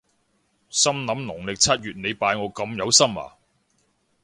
[0.71, 3.35] 心諗農曆七月你拜我咁有心呀？